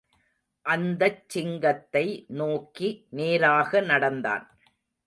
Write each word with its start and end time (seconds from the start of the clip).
அந்தச் 0.65 1.29
சிங்கத்தை 1.29 2.25
நோக்கி 2.27 3.05
நேராக 3.09 3.81
நடந்தான். 3.81 4.45